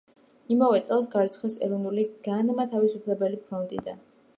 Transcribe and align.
იმავე 0.55 0.79
წელს 0.87 1.11
გარიცხეს 1.17 1.59
„ეროვნული 1.67 2.07
განმათავისუფლებელი 2.31 3.45
ფრონტიდან“. 3.49 4.07